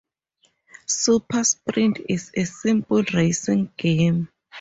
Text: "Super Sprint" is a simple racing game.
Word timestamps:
"Super 0.87 1.43
Sprint" 1.43 1.99
is 2.09 2.31
a 2.35 2.43
simple 2.45 3.03
racing 3.13 3.69
game. 3.77 4.29